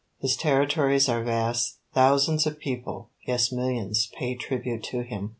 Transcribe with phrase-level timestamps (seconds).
[0.17, 1.77] His territories are vast.
[1.93, 5.29] Thousands of people, yes, millions, pay tribute to him.